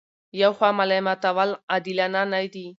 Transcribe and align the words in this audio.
یوه 0.41 0.55
خوا 0.57 0.69
ملامتول 0.79 1.49
عادلانه 1.71 2.21
نه 2.31 2.41
دي. 2.53 2.65